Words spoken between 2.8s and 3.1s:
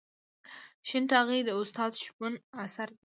دی.